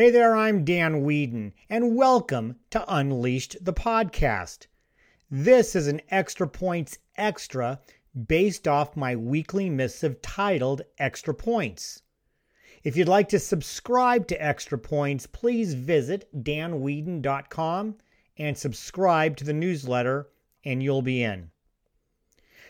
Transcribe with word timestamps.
Hey 0.00 0.08
there, 0.08 0.34
I'm 0.34 0.64
Dan 0.64 1.04
Weedin, 1.04 1.52
and 1.68 1.94
welcome 1.94 2.56
to 2.70 2.82
Unleashed 2.88 3.62
the 3.62 3.74
podcast. 3.74 4.66
This 5.30 5.76
is 5.76 5.88
an 5.88 6.00
Extra 6.08 6.48
Points 6.48 6.96
Extra 7.18 7.80
based 8.26 8.66
off 8.66 8.96
my 8.96 9.14
weekly 9.14 9.68
missive 9.68 10.22
titled 10.22 10.80
Extra 10.96 11.34
Points. 11.34 12.00
If 12.82 12.96
you'd 12.96 13.10
like 13.10 13.28
to 13.28 13.38
subscribe 13.38 14.26
to 14.28 14.42
Extra 14.42 14.78
Points, 14.78 15.26
please 15.26 15.74
visit 15.74 16.26
danweedin.com 16.34 17.96
and 18.38 18.56
subscribe 18.56 19.36
to 19.36 19.44
the 19.44 19.52
newsletter, 19.52 20.30
and 20.64 20.82
you'll 20.82 21.02
be 21.02 21.22
in. 21.22 21.50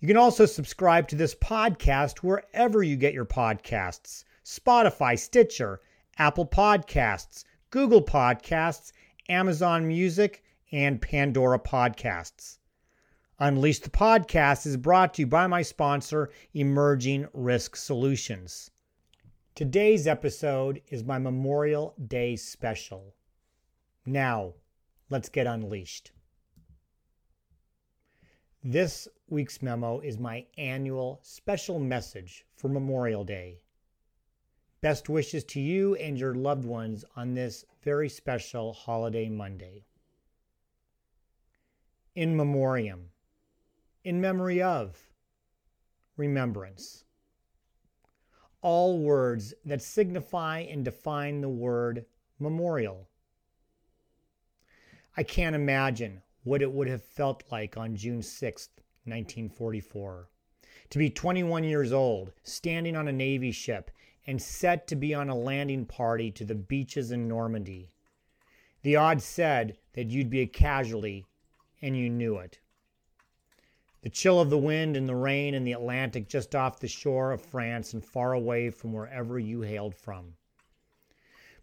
You 0.00 0.08
can 0.08 0.16
also 0.16 0.44
subscribe 0.44 1.06
to 1.06 1.14
this 1.14 1.36
podcast 1.36 2.18
wherever 2.18 2.82
you 2.82 2.96
get 2.96 3.14
your 3.14 3.26
podcasts 3.26 4.24
Spotify, 4.44 5.16
Stitcher, 5.16 5.80
Apple 6.22 6.46
Podcasts, 6.46 7.42
Google 7.70 8.00
Podcasts, 8.00 8.92
Amazon 9.28 9.88
Music, 9.88 10.44
and 10.70 11.02
Pandora 11.02 11.58
Podcasts. 11.58 12.58
Unleash 13.40 13.80
the 13.80 13.90
Podcast 13.90 14.64
is 14.64 14.76
brought 14.76 15.14
to 15.14 15.22
you 15.22 15.26
by 15.26 15.48
my 15.48 15.62
sponsor, 15.62 16.30
Emerging 16.54 17.26
Risk 17.32 17.74
Solutions. 17.74 18.70
Today's 19.56 20.06
episode 20.06 20.80
is 20.90 21.02
my 21.02 21.18
Memorial 21.18 21.92
Day 22.06 22.36
special. 22.36 23.16
Now, 24.06 24.52
let's 25.10 25.28
get 25.28 25.48
unleashed. 25.48 26.12
This 28.62 29.08
week's 29.28 29.60
memo 29.60 29.98
is 29.98 30.18
my 30.20 30.46
annual 30.56 31.18
special 31.24 31.80
message 31.80 32.46
for 32.54 32.68
Memorial 32.68 33.24
Day. 33.24 33.62
Best 34.82 35.08
wishes 35.08 35.44
to 35.44 35.60
you 35.60 35.94
and 35.94 36.18
your 36.18 36.34
loved 36.34 36.64
ones 36.64 37.04
on 37.14 37.34
this 37.34 37.64
very 37.84 38.08
special 38.08 38.72
holiday 38.72 39.28
Monday. 39.28 39.84
In 42.16 42.36
memoriam, 42.36 43.10
in 44.02 44.20
memory 44.20 44.60
of, 44.60 44.98
remembrance. 46.16 47.04
All 48.60 48.98
words 48.98 49.54
that 49.64 49.82
signify 49.82 50.58
and 50.58 50.84
define 50.84 51.40
the 51.40 51.48
word 51.48 52.04
memorial. 52.40 53.08
I 55.16 55.22
can't 55.22 55.54
imagine 55.54 56.22
what 56.42 56.60
it 56.60 56.72
would 56.72 56.88
have 56.88 57.04
felt 57.04 57.44
like 57.52 57.76
on 57.76 57.94
June 57.94 58.20
6, 58.20 58.68
1944, 59.04 60.28
to 60.90 60.98
be 60.98 61.08
21 61.08 61.62
years 61.62 61.92
old, 61.92 62.32
standing 62.42 62.96
on 62.96 63.06
a 63.06 63.12
Navy 63.12 63.52
ship 63.52 63.92
and 64.26 64.40
set 64.40 64.86
to 64.86 64.94
be 64.94 65.12
on 65.12 65.28
a 65.28 65.34
landing 65.34 65.84
party 65.84 66.30
to 66.30 66.44
the 66.44 66.54
beaches 66.54 67.10
in 67.10 67.26
Normandy. 67.26 67.90
The 68.82 68.96
odds 68.96 69.24
said 69.24 69.76
that 69.94 70.10
you'd 70.10 70.30
be 70.30 70.40
a 70.40 70.46
casualty, 70.46 71.26
and 71.80 71.96
you 71.96 72.08
knew 72.08 72.38
it. 72.38 72.60
The 74.02 74.10
chill 74.10 74.40
of 74.40 74.50
the 74.50 74.58
wind 74.58 74.96
and 74.96 75.08
the 75.08 75.16
rain 75.16 75.54
in 75.54 75.64
the 75.64 75.72
Atlantic 75.72 76.28
just 76.28 76.54
off 76.54 76.80
the 76.80 76.88
shore 76.88 77.32
of 77.32 77.40
France 77.40 77.92
and 77.92 78.04
far 78.04 78.32
away 78.32 78.70
from 78.70 78.92
wherever 78.92 79.38
you 79.38 79.62
hailed 79.62 79.94
from. 79.94 80.34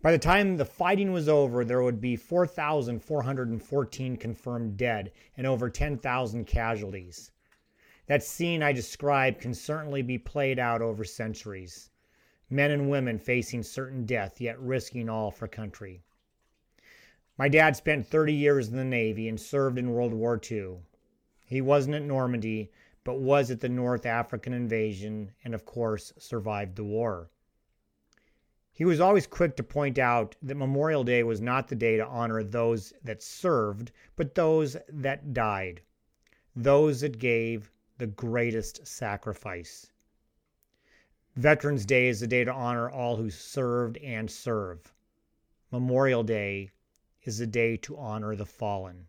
By 0.01 0.13
the 0.13 0.17
time 0.17 0.55
the 0.55 0.65
fighting 0.65 1.11
was 1.11 1.27
over, 1.27 1.65
there 1.65 1.83
would 1.83 1.99
be 1.99 2.15
4,414 2.15 4.15
confirmed 4.15 4.77
dead 4.77 5.11
and 5.35 5.45
over 5.45 5.69
10,000 5.69 6.45
casualties. 6.45 7.31
That 8.07 8.23
scene 8.23 8.63
I 8.63 8.71
described 8.71 9.41
can 9.41 9.53
certainly 9.53 10.01
be 10.01 10.17
played 10.17 10.59
out 10.59 10.81
over 10.81 11.03
centuries 11.03 11.89
men 12.49 12.71
and 12.71 12.89
women 12.89 13.19
facing 13.19 13.63
certain 13.63 14.05
death, 14.05 14.41
yet 14.41 14.59
risking 14.59 15.07
all 15.07 15.31
for 15.31 15.47
country. 15.47 16.01
My 17.37 17.47
dad 17.47 17.75
spent 17.75 18.07
30 18.07 18.33
years 18.33 18.67
in 18.67 18.75
the 18.75 18.83
Navy 18.83 19.29
and 19.29 19.39
served 19.39 19.77
in 19.77 19.91
World 19.91 20.13
War 20.13 20.39
II. 20.51 20.79
He 21.45 21.61
wasn't 21.61 21.95
at 21.95 22.01
Normandy, 22.01 22.71
but 23.03 23.19
was 23.19 23.49
at 23.49 23.61
the 23.61 23.69
North 23.69 24.05
African 24.05 24.53
invasion 24.53 25.31
and, 25.43 25.53
of 25.53 25.65
course, 25.65 26.11
survived 26.17 26.75
the 26.75 26.83
war. 26.83 27.29
He 28.71 28.85
was 28.85 28.99
always 28.99 29.27
quick 29.27 29.55
to 29.57 29.63
point 29.63 29.97
out 29.97 30.35
that 30.41 30.55
Memorial 30.55 31.03
Day 31.03 31.23
was 31.23 31.41
not 31.41 31.67
the 31.67 31.75
day 31.75 31.97
to 31.97 32.05
honor 32.05 32.43
those 32.43 32.93
that 33.03 33.21
served, 33.21 33.91
but 34.15 34.35
those 34.35 34.77
that 34.87 35.33
died, 35.33 35.81
those 36.55 37.01
that 37.01 37.19
gave 37.19 37.71
the 37.97 38.07
greatest 38.07 38.87
sacrifice. 38.87 39.91
Veterans 41.39 41.85
Day 41.85 42.09
is 42.09 42.19
the 42.19 42.27
day 42.27 42.43
to 42.43 42.51
honor 42.51 42.89
all 42.89 43.15
who 43.15 43.29
served 43.29 43.95
and 43.99 44.29
serve. 44.29 44.93
Memorial 45.71 46.21
Day 46.21 46.71
is 47.23 47.37
the 47.37 47.47
day 47.47 47.77
to 47.77 47.97
honor 47.97 48.35
the 48.35 48.45
fallen. 48.45 49.07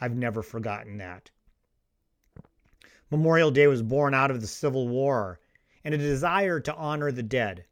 I've 0.00 0.14
never 0.14 0.40
forgotten 0.40 0.98
that. 0.98 1.32
Memorial 3.10 3.50
Day 3.50 3.66
was 3.66 3.82
born 3.82 4.14
out 4.14 4.30
of 4.30 4.40
the 4.40 4.46
Civil 4.46 4.86
War 4.86 5.40
and 5.82 5.92
a 5.92 5.98
desire 5.98 6.60
to 6.60 6.74
honor 6.76 7.10
the 7.10 7.24
dead. 7.24 7.64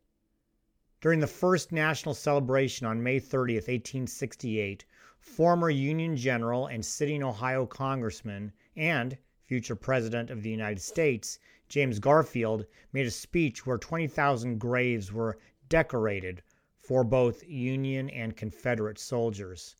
During 1.00 1.20
the 1.20 1.28
first 1.28 1.70
national 1.70 2.16
celebration 2.16 2.88
on 2.88 3.04
May 3.04 3.20
30, 3.20 3.54
1868, 3.54 4.84
former 5.20 5.70
Union 5.70 6.16
General 6.16 6.66
and 6.66 6.84
sitting 6.84 7.22
Ohio 7.22 7.66
Congressman 7.66 8.52
and 8.74 9.16
future 9.46 9.76
President 9.76 10.30
of 10.30 10.42
the 10.42 10.50
United 10.50 10.80
States, 10.80 11.38
James 11.68 11.98
Garfield, 11.98 12.66
made 12.92 13.06
a 13.06 13.10
speech 13.10 13.66
where 13.66 13.78
20,000 13.78 14.58
graves 14.58 15.12
were 15.12 15.38
decorated 15.68 16.42
for 16.78 17.04
both 17.04 17.46
Union 17.48 18.10
and 18.10 18.36
Confederate 18.36 18.98
soldiers. 18.98 19.76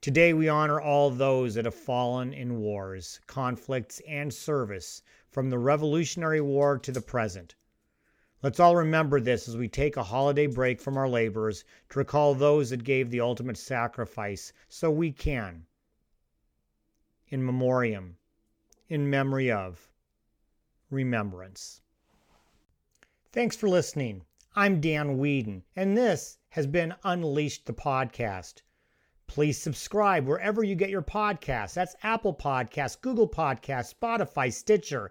Today, 0.00 0.34
we 0.34 0.48
honor 0.48 0.80
all 0.80 1.10
those 1.10 1.54
that 1.54 1.64
have 1.64 1.74
fallen 1.74 2.32
in 2.32 2.60
wars, 2.60 3.20
conflicts, 3.26 4.00
and 4.06 4.34
service 4.34 5.02
from 5.30 5.50
the 5.50 5.58
Revolutionary 5.58 6.40
War 6.40 6.78
to 6.78 6.92
the 6.92 7.00
present. 7.00 7.54
Let's 8.42 8.60
all 8.60 8.76
remember 8.76 9.20
this 9.20 9.48
as 9.48 9.56
we 9.56 9.68
take 9.68 9.96
a 9.96 10.02
holiday 10.02 10.46
break 10.46 10.78
from 10.78 10.98
our 10.98 11.08
labors 11.08 11.64
to 11.88 11.98
recall 11.98 12.34
those 12.34 12.68
that 12.68 12.84
gave 12.84 13.10
the 13.10 13.20
ultimate 13.20 13.56
sacrifice 13.56 14.52
so 14.68 14.90
we 14.90 15.10
can. 15.10 15.64
In 17.28 17.42
memoriam, 17.42 18.18
in 18.88 19.08
memory 19.08 19.50
of 19.50 19.88
remembrance. 20.90 21.80
Thanks 23.32 23.56
for 23.56 23.68
listening. 23.68 24.22
I'm 24.54 24.80
Dan 24.80 25.18
Weedin, 25.18 25.62
and 25.74 25.96
this 25.96 26.38
has 26.50 26.66
been 26.66 26.94
Unleashed 27.02 27.66
the 27.66 27.72
Podcast. 27.72 28.62
Please 29.26 29.58
subscribe 29.58 30.26
wherever 30.26 30.62
you 30.62 30.74
get 30.74 30.90
your 30.90 31.02
podcasts. 31.02 31.74
That's 31.74 31.96
Apple 32.02 32.34
Podcasts, 32.34 33.00
Google 33.00 33.28
Podcasts, 33.28 33.94
Spotify, 33.94 34.52
Stitcher, 34.52 35.10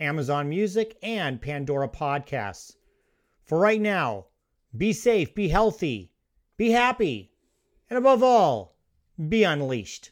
Amazon 0.00 0.48
Music, 0.48 0.96
and 1.02 1.40
Pandora 1.40 1.88
Podcasts. 1.88 2.74
For 3.44 3.58
right 3.58 3.80
now, 3.80 4.26
be 4.76 4.92
safe, 4.92 5.34
be 5.34 5.48
healthy, 5.48 6.10
be 6.56 6.70
happy, 6.70 7.30
and 7.88 7.98
above 7.98 8.22
all, 8.22 8.76
be 9.28 9.44
unleashed. 9.44 10.10